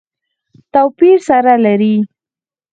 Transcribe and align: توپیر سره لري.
توپیر 0.73 1.17
سره 1.27 1.55
لري. 1.65 1.95